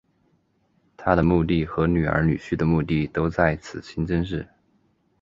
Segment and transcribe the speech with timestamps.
[0.97, 4.47] 她的墓地和女儿女婿的墓地都在此清真寺。